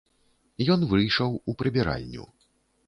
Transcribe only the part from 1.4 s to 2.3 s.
у прыбіральню.